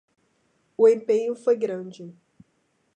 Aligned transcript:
O 0.77 0.87
empenho 0.89 1.35
foi 1.35 1.55
grande 1.55 2.11